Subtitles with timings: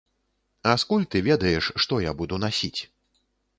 [0.71, 2.75] А скуль ты ведаеш, што я буду насіць?